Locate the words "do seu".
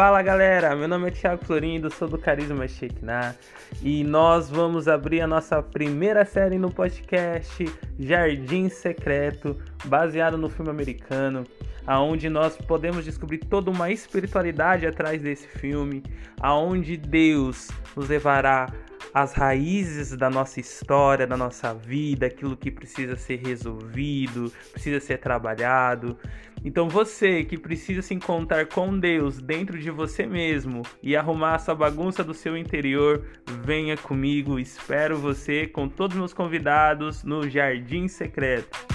32.22-32.56